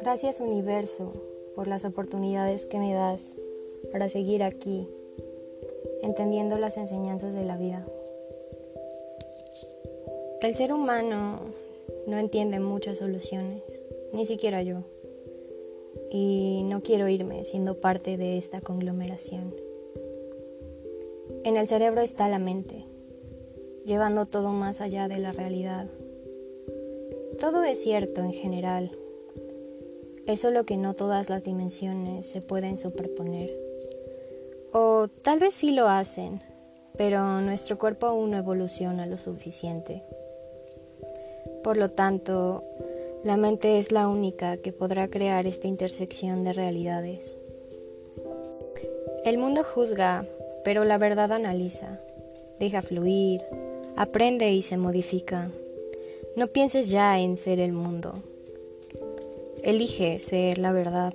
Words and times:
Gracias 0.00 0.40
universo 0.40 1.12
por 1.54 1.66
las 1.66 1.84
oportunidades 1.84 2.66
que 2.66 2.78
me 2.78 2.94
das 2.94 3.34
para 3.90 4.08
seguir 4.08 4.42
aquí, 4.42 4.86
entendiendo 6.02 6.58
las 6.58 6.76
enseñanzas 6.76 7.34
de 7.34 7.44
la 7.44 7.56
vida. 7.56 7.86
El 10.40 10.54
ser 10.54 10.72
humano 10.72 11.40
no 12.06 12.18
entiende 12.18 12.60
muchas 12.60 12.98
soluciones, 12.98 13.62
ni 14.12 14.26
siquiera 14.26 14.62
yo. 14.62 14.82
Y 16.10 16.62
no 16.64 16.82
quiero 16.82 17.08
irme 17.08 17.44
siendo 17.44 17.80
parte 17.80 18.16
de 18.16 18.36
esta 18.36 18.60
conglomeración. 18.60 19.54
En 21.44 21.56
el 21.56 21.66
cerebro 21.66 22.00
está 22.00 22.28
la 22.28 22.38
mente, 22.38 22.83
llevando 23.84 24.26
todo 24.26 24.50
más 24.50 24.80
allá 24.80 25.08
de 25.08 25.18
la 25.18 25.32
realidad. 25.32 25.86
Todo 27.38 27.64
es 27.64 27.82
cierto 27.82 28.22
en 28.22 28.32
general, 28.32 28.90
es 30.26 30.40
solo 30.40 30.64
que 30.64 30.78
no 30.78 30.94
todas 30.94 31.28
las 31.28 31.44
dimensiones 31.44 32.26
se 32.26 32.40
pueden 32.40 32.78
superponer. 32.78 33.50
O 34.72 35.08
tal 35.08 35.38
vez 35.38 35.52
sí 35.52 35.72
lo 35.72 35.86
hacen, 35.86 36.40
pero 36.96 37.42
nuestro 37.42 37.78
cuerpo 37.78 38.06
aún 38.06 38.30
no 38.30 38.38
evoluciona 38.38 39.04
lo 39.04 39.18
suficiente. 39.18 40.02
Por 41.62 41.76
lo 41.76 41.90
tanto, 41.90 42.64
la 43.22 43.36
mente 43.36 43.78
es 43.78 43.92
la 43.92 44.08
única 44.08 44.56
que 44.56 44.72
podrá 44.72 45.08
crear 45.08 45.46
esta 45.46 45.68
intersección 45.68 46.42
de 46.42 46.54
realidades. 46.54 47.36
El 49.24 49.36
mundo 49.36 49.62
juzga, 49.62 50.26
pero 50.64 50.84
la 50.84 50.96
verdad 50.96 51.32
analiza, 51.32 52.00
deja 52.58 52.80
fluir, 52.80 53.42
aprende 53.96 54.52
y 54.52 54.62
se 54.62 54.76
modifica. 54.76 55.50
No 56.36 56.48
pienses 56.48 56.90
ya 56.90 57.18
en 57.20 57.36
ser 57.36 57.60
el 57.60 57.72
mundo, 57.72 58.22
Elige 59.64 60.18
ser 60.18 60.58
la 60.58 60.72
verdad. 60.72 61.14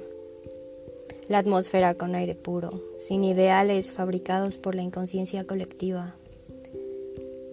La 1.28 1.38
atmósfera 1.38 1.94
con 1.94 2.16
aire 2.16 2.34
puro, 2.34 2.82
sin 2.98 3.24
ideales 3.24 3.92
fabricados 3.92 4.58
por 4.58 4.74
la 4.74 4.82
inconsciencia 4.82 5.46
colectiva. 5.46 6.16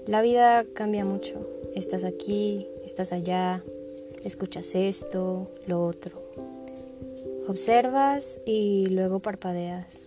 La 0.06 0.22
vida 0.22 0.64
cambia 0.72 1.04
mucho. 1.04 1.46
Estás 1.74 2.02
aquí, 2.02 2.66
estás 2.82 3.12
allá, 3.12 3.62
escuchas 4.24 4.74
esto, 4.74 5.50
lo 5.66 5.84
otro. 5.84 6.18
Observas 7.46 8.40
y 8.46 8.86
luego 8.86 9.20
parpadeas. 9.20 10.06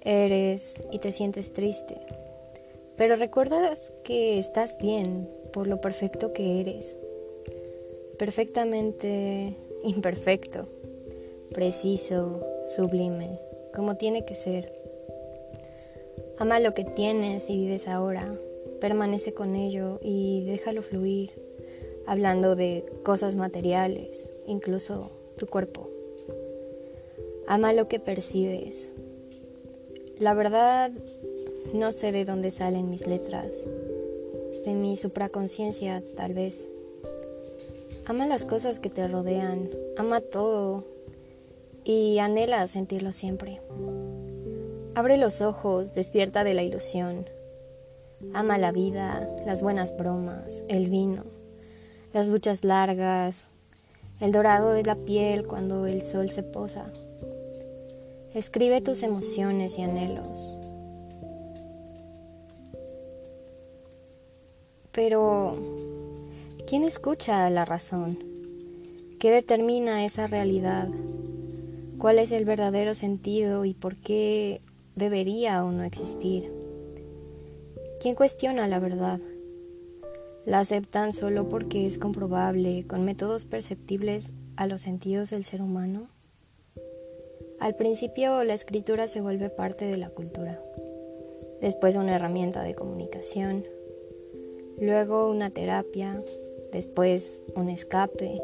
Eres 0.00 0.82
y 0.90 0.98
te 0.98 1.12
sientes 1.12 1.52
triste. 1.52 1.98
Pero 3.00 3.16
recuerdas 3.16 3.94
que 4.04 4.38
estás 4.38 4.76
bien 4.76 5.26
por 5.54 5.66
lo 5.66 5.80
perfecto 5.80 6.34
que 6.34 6.60
eres. 6.60 6.98
Perfectamente 8.18 9.56
imperfecto, 9.82 10.68
preciso, 11.50 12.46
sublime, 12.76 13.40
como 13.74 13.96
tiene 13.96 14.26
que 14.26 14.34
ser. 14.34 14.70
Ama 16.36 16.60
lo 16.60 16.74
que 16.74 16.84
tienes 16.84 17.48
y 17.48 17.56
vives 17.56 17.88
ahora, 17.88 18.34
permanece 18.82 19.32
con 19.32 19.56
ello 19.56 19.98
y 20.02 20.44
déjalo 20.44 20.82
fluir, 20.82 21.30
hablando 22.04 22.54
de 22.54 22.84
cosas 23.02 23.34
materiales, 23.34 24.30
incluso 24.46 25.10
tu 25.38 25.46
cuerpo. 25.46 25.88
Ama 27.46 27.72
lo 27.72 27.88
que 27.88 27.98
percibes. 27.98 28.92
La 30.18 30.34
verdad, 30.34 30.92
no 31.74 31.92
sé 31.92 32.12
de 32.12 32.24
dónde 32.24 32.50
salen 32.50 32.90
mis 32.90 33.06
letras, 33.06 33.64
de 34.64 34.74
mi 34.74 34.96
supraconciencia 34.96 36.02
tal 36.16 36.34
vez. 36.34 36.68
Ama 38.06 38.26
las 38.26 38.44
cosas 38.44 38.80
que 38.80 38.90
te 38.90 39.06
rodean, 39.06 39.70
ama 39.96 40.20
todo 40.20 40.84
y 41.84 42.18
anhela 42.18 42.66
sentirlo 42.66 43.12
siempre. 43.12 43.60
Abre 44.94 45.16
los 45.16 45.40
ojos, 45.40 45.94
despierta 45.94 46.44
de 46.44 46.54
la 46.54 46.62
ilusión. 46.62 47.26
Ama 48.34 48.58
la 48.58 48.72
vida, 48.72 49.28
las 49.46 49.62
buenas 49.62 49.96
bromas, 49.96 50.64
el 50.68 50.88
vino, 50.88 51.24
las 52.12 52.28
duchas 52.28 52.64
largas, 52.64 53.50
el 54.20 54.32
dorado 54.32 54.72
de 54.72 54.82
la 54.82 54.96
piel 54.96 55.46
cuando 55.46 55.86
el 55.86 56.02
sol 56.02 56.30
se 56.30 56.42
posa. 56.42 56.92
Escribe 58.34 58.80
tus 58.80 59.02
emociones 59.02 59.78
y 59.78 59.82
anhelos. 59.82 60.59
Pero 64.92 65.56
¿Quién 66.70 66.84
escucha 66.84 67.50
la 67.50 67.64
razón? 67.64 68.16
¿Qué 69.18 69.32
determina 69.32 70.04
esa 70.04 70.28
realidad? 70.28 70.88
¿Cuál 71.98 72.20
es 72.20 72.30
el 72.30 72.44
verdadero 72.44 72.94
sentido 72.94 73.64
y 73.64 73.74
por 73.74 73.96
qué 73.96 74.60
debería 74.94 75.64
o 75.64 75.72
no 75.72 75.82
existir? 75.82 76.52
¿Quién 78.00 78.14
cuestiona 78.14 78.68
la 78.68 78.78
verdad? 78.78 79.18
¿La 80.46 80.60
aceptan 80.60 81.12
solo 81.12 81.48
porque 81.48 81.86
es 81.86 81.98
comprobable 81.98 82.86
con 82.86 83.04
métodos 83.04 83.46
perceptibles 83.46 84.32
a 84.54 84.68
los 84.68 84.82
sentidos 84.82 85.30
del 85.30 85.44
ser 85.44 85.62
humano? 85.62 86.06
Al 87.58 87.74
principio 87.74 88.44
la 88.44 88.54
escritura 88.54 89.08
se 89.08 89.20
vuelve 89.20 89.50
parte 89.50 89.86
de 89.86 89.96
la 89.96 90.10
cultura, 90.10 90.62
después 91.60 91.96
una 91.96 92.14
herramienta 92.14 92.62
de 92.62 92.76
comunicación, 92.76 93.64
luego 94.80 95.30
una 95.30 95.50
terapia, 95.50 96.22
después 96.72 97.42
un 97.54 97.68
escape 97.68 98.40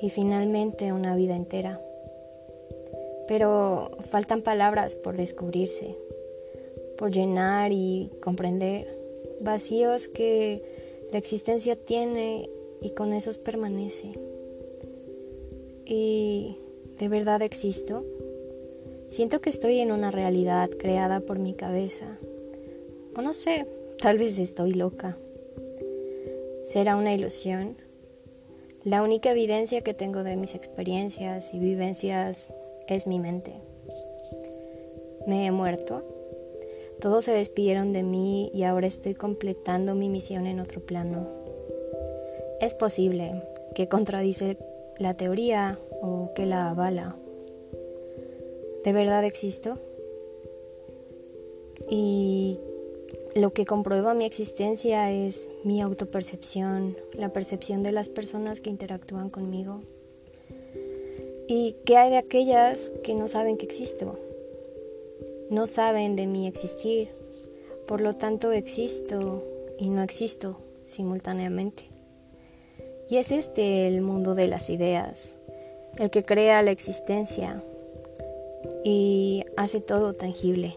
y 0.00 0.10
finalmente 0.10 0.92
una 0.92 1.14
vida 1.14 1.36
entera. 1.36 1.80
Pero 3.28 3.90
faltan 4.10 4.40
palabras 4.40 4.96
por 4.96 5.16
descubrirse, 5.16 5.96
por 6.96 7.10
llenar 7.10 7.72
y 7.72 8.10
comprender, 8.22 8.98
vacíos 9.40 10.08
que 10.08 10.62
la 11.12 11.18
existencia 11.18 11.76
tiene 11.76 12.48
y 12.80 12.90
con 12.90 13.12
esos 13.12 13.36
permanece. 13.36 14.12
¿Y 15.84 16.56
de 16.98 17.08
verdad 17.08 17.42
existo? 17.42 18.04
Siento 19.08 19.40
que 19.40 19.50
estoy 19.50 19.80
en 19.80 19.92
una 19.92 20.10
realidad 20.10 20.70
creada 20.70 21.20
por 21.20 21.38
mi 21.38 21.54
cabeza. 21.54 22.18
O 23.16 23.22
no 23.22 23.34
sé, 23.34 23.66
tal 23.98 24.18
vez 24.18 24.38
estoy 24.38 24.72
loca 24.72 25.16
será 26.68 26.96
una 26.96 27.14
ilusión. 27.14 27.76
La 28.84 29.02
única 29.02 29.30
evidencia 29.30 29.82
que 29.82 29.94
tengo 29.94 30.22
de 30.22 30.36
mis 30.36 30.54
experiencias 30.54 31.52
y 31.52 31.58
vivencias 31.58 32.48
es 32.88 33.06
mi 33.06 33.18
mente. 33.18 33.54
Me 35.26 35.46
he 35.46 35.50
muerto. 35.50 36.02
Todos 37.00 37.24
se 37.24 37.32
despidieron 37.32 37.92
de 37.92 38.02
mí 38.02 38.50
y 38.54 38.64
ahora 38.64 38.86
estoy 38.86 39.14
completando 39.14 39.94
mi 39.94 40.08
misión 40.08 40.46
en 40.46 40.60
otro 40.60 40.80
plano. 40.80 41.28
Es 42.60 42.74
posible 42.74 43.42
que 43.74 43.88
contradice 43.88 44.56
la 44.98 45.14
teoría 45.14 45.78
o 46.00 46.32
que 46.34 46.46
la 46.46 46.70
avala. 46.70 47.16
¿De 48.84 48.92
verdad 48.92 49.24
existo? 49.24 49.78
¿Y 51.88 52.58
lo 53.36 53.52
que 53.52 53.66
comprueba 53.66 54.14
mi 54.14 54.24
existencia 54.24 55.12
es 55.12 55.50
mi 55.62 55.82
autopercepción, 55.82 56.96
la 57.12 57.28
percepción 57.28 57.82
de 57.82 57.92
las 57.92 58.08
personas 58.08 58.62
que 58.62 58.70
interactúan 58.70 59.28
conmigo. 59.28 59.82
¿Y 61.46 61.76
qué 61.84 61.98
hay 61.98 62.10
de 62.10 62.16
aquellas 62.16 62.90
que 63.04 63.14
no 63.14 63.28
saben 63.28 63.58
que 63.58 63.66
existo? 63.66 64.18
No 65.50 65.66
saben 65.66 66.16
de 66.16 66.26
mi 66.26 66.46
existir, 66.46 67.10
por 67.86 68.00
lo 68.00 68.16
tanto 68.16 68.52
existo 68.52 69.44
y 69.78 69.90
no 69.90 70.02
existo 70.02 70.56
simultáneamente. 70.86 71.90
Y 73.10 73.18
es 73.18 73.32
este 73.32 73.86
el 73.86 74.00
mundo 74.00 74.34
de 74.34 74.48
las 74.48 74.70
ideas, 74.70 75.36
el 75.98 76.08
que 76.08 76.24
crea 76.24 76.62
la 76.62 76.70
existencia 76.70 77.62
y 78.82 79.44
hace 79.58 79.82
todo 79.82 80.14
tangible. 80.14 80.74